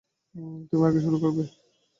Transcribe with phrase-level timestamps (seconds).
[0.69, 1.43] তুমি আগে শুরু করবে?